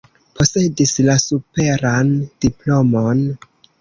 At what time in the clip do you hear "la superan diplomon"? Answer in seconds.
1.09-3.23